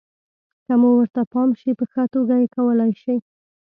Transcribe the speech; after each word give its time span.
که 0.65 0.73
مو 0.81 0.89
ورته 0.97 1.21
پام 1.33 1.49
شي، 1.59 1.71
په 1.79 1.85
ښه 1.91 2.03
توګه 2.13 2.33
یې 2.41 2.47
کولای 2.55 2.91
شئ. 3.01 3.17